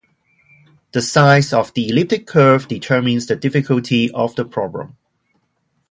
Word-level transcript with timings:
The 0.93 1.01
size 1.03 1.53
of 1.53 1.75
the 1.75 1.87
elliptic 1.89 2.25
curve 2.25 2.67
determines 2.67 3.27
the 3.27 3.35
difficulty 3.35 4.09
of 4.09 4.35
the 4.35 4.43
problem. 4.45 4.97